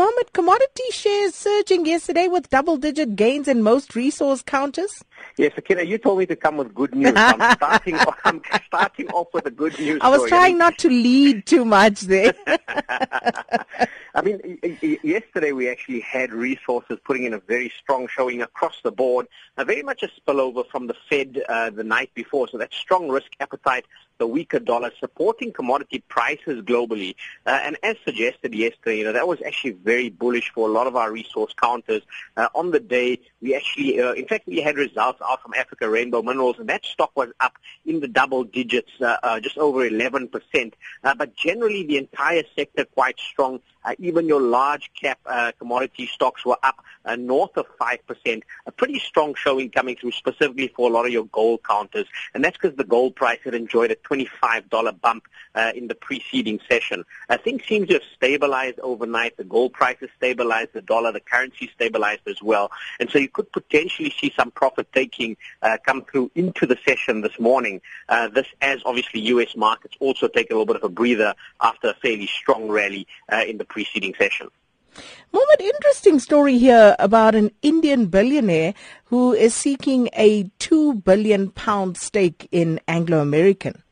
[0.00, 5.04] Mohammed, commodity shares surging yesterday with double-digit gains in most resource counters.
[5.36, 7.12] Yes, Sakina, you told me to come with good news.
[7.14, 9.98] I'm starting, I'm starting off with a good news.
[10.00, 10.30] I was story.
[10.30, 12.32] trying not to lead too much there.
[14.14, 14.58] I mean,
[15.02, 19.26] yesterday we actually had resources putting in a very strong showing across the board,
[19.58, 22.48] very much a spillover from the Fed uh, the night before.
[22.48, 23.84] So that strong risk appetite,
[24.20, 27.16] the weaker dollar, supporting commodity prices globally.
[27.46, 30.86] Uh, and as suggested yesterday, you know, that was actually very bullish for a lot
[30.86, 32.02] of our resource counters.
[32.36, 35.88] Uh, on the day, we actually, uh, in fact, we had results out from Africa
[35.88, 37.54] Rainbow Minerals, and that stock was up
[37.86, 40.74] in the double digits, uh, just over 11%.
[41.02, 43.60] but generally, the entire sector quite strong.
[43.82, 48.72] Uh, even your large cap uh, commodity stocks were up uh, north of 5%, a
[48.72, 52.06] pretty strong showing coming through specifically for a lot of your gold counters.
[52.34, 55.24] And that's because the gold price had enjoyed a $25 bump
[55.54, 57.04] uh, in the preceding session.
[57.28, 59.36] Uh, things seem to have stabilized overnight.
[59.36, 62.70] The gold price has stabilized, the dollar, the currency stabilized as well.
[62.98, 67.20] And so you could potentially see some profit taking uh, come through into the session
[67.20, 67.80] this morning.
[68.08, 69.56] Uh, this as obviously U.S.
[69.56, 73.44] markets also take a little bit of a breather after a fairly strong rally uh,
[73.46, 74.48] in the preceding session.
[75.32, 81.96] Mohammed, interesting story here about an Indian billionaire who is seeking a two billion pound
[81.96, 83.82] stake in Anglo American.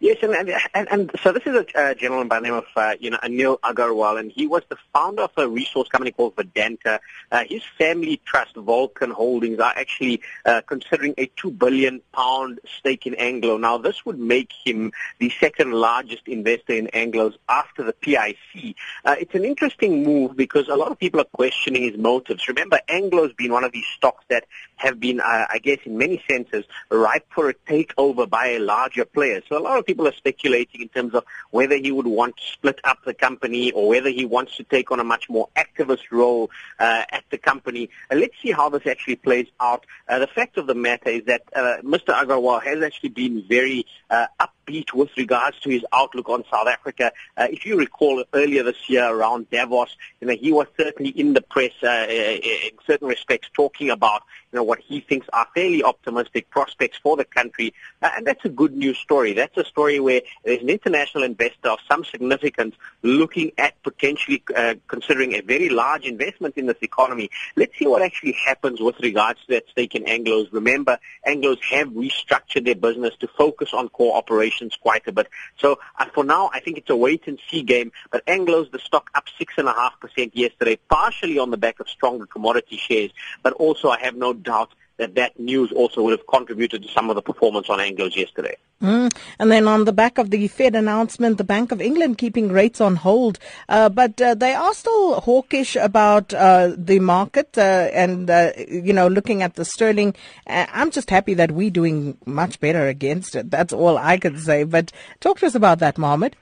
[0.00, 0.34] Yes, and,
[0.74, 3.18] and, and so this is a uh, gentleman by the name of uh, you know
[3.22, 7.00] Anil Agarwal, and he was the founder of a resource company called Vedanta.
[7.32, 13.06] Uh, his family trust, Volcan Holdings, are actually uh, considering a two billion pound stake
[13.06, 13.56] in Anglo.
[13.56, 18.76] Now, this would make him the second largest investor in Anglo's after the PIC.
[19.04, 22.48] Uh, it's an interesting move because a lot of people are questioning his motives.
[22.48, 24.44] Remember, Anglo's been one of these stocks that
[24.76, 29.06] have been, uh, I guess, in many senses, ripe for a takeover by a larger
[29.06, 29.42] player.
[29.48, 32.42] So a lot of people are speculating in terms of whether he would want to
[32.52, 36.10] split up the company or whether he wants to take on a much more activist
[36.10, 37.88] role uh, at the company.
[38.10, 39.86] Uh, let's see how this actually plays out.
[40.08, 42.08] Uh, the fact of the matter is that uh, Mr.
[42.08, 46.66] Agarwal has actually been very uh, up upbeat with regards to his outlook on South
[46.66, 47.12] Africa.
[47.36, 51.32] Uh, if you recall earlier this year around Davos, you know, he was certainly in
[51.32, 54.22] the press uh, uh, in certain respects talking about
[54.52, 57.74] you know, what he thinks are fairly optimistic prospects for the country.
[58.00, 59.32] Uh, and that's a good news story.
[59.32, 64.74] That's a story where there's an international investor of some significance looking at potentially uh,
[64.88, 67.30] considering a very large investment in this economy.
[67.56, 70.48] Let's see what actually happens with regards to that stake in Anglos.
[70.52, 74.16] Remember, Anglos have restructured their business to focus on core
[74.56, 75.28] operations quite a bit.
[75.58, 77.92] So uh, for now, I think it's a wait and see game.
[78.10, 81.80] But Anglo's the stock up six and a half percent yesterday, partially on the back
[81.80, 83.10] of stronger commodity shares,
[83.42, 87.10] but also I have no doubt that that news also would have contributed to some
[87.10, 88.56] of the performance on Anglo's yesterday.
[88.82, 89.10] Mm.
[89.38, 92.78] And then on the back of the Fed announcement, the Bank of England keeping rates
[92.78, 93.38] on hold,
[93.70, 98.92] uh, but uh, they are still hawkish about uh, the market uh, and uh, you
[98.92, 100.14] know looking at the sterling.
[100.46, 103.50] Uh, I'm just happy that we're doing much better against it.
[103.50, 104.64] That's all I could say.
[104.64, 106.36] But talk to us about that, Mohammed.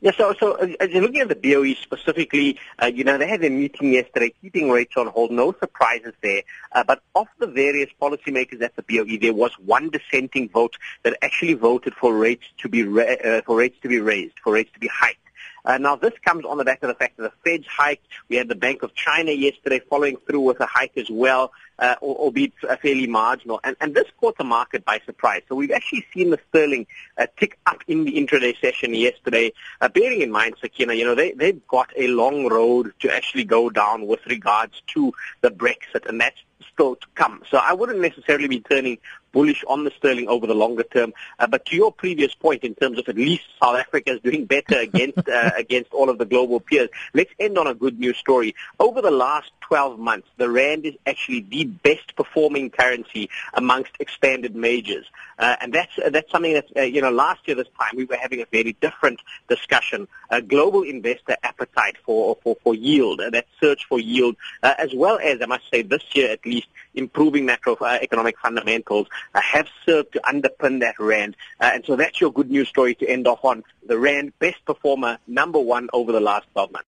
[0.00, 3.26] Yeah, so, so uh, as you're looking at the BOE specifically, uh, you know, they
[3.26, 6.42] had a meeting yesterday, keeping rates on hold, no surprises there.
[6.70, 11.18] Uh, but of the various policymakers at the BOE, there was one dissenting vote that
[11.20, 14.70] actually voted for rates to be ra- uh, for rates to be raised, for rates
[14.72, 15.18] to be hiked.
[15.64, 18.06] Uh, now, this comes on the back of the fact that the Fed's hiked.
[18.28, 21.96] We had the Bank of China yesterday following through with a hike as well, uh,
[22.00, 23.60] albeit fairly marginal.
[23.62, 25.42] And, and this caught the market by surprise.
[25.48, 26.86] So we've actually seen the sterling
[27.16, 29.52] uh, tick up in the intraday session yesterday.
[29.80, 33.44] Uh, bearing in mind, Sakina, you know, they, they've got a long road to actually
[33.44, 36.40] go down with regards to the Brexit, and that's
[36.72, 37.42] still to come.
[37.50, 38.98] So I wouldn't necessarily be turning
[39.38, 41.14] bullish on the sterling over the longer term.
[41.38, 44.46] Uh, but to your previous point, in terms of at least South Africa is doing
[44.46, 48.16] better against uh, against all of the global peers, let's end on a good news
[48.16, 48.56] story.
[48.80, 54.56] Over the last 12 months, the rand is actually the best performing currency amongst expanded
[54.56, 55.06] majors,
[55.38, 58.16] uh, and that's that's something that uh, you know last year this time we were
[58.16, 60.08] having a very different discussion.
[60.30, 64.34] A global investor appetite for for for yield, uh, that search for yield,
[64.64, 66.66] uh, as well as I must say this year at least
[66.98, 71.36] improving macroeconomic fundamentals uh, have served to underpin that rand.
[71.60, 73.64] Uh, and so that's your good news story to end off on.
[73.86, 76.86] The rand best performer, number one over the last 12 months.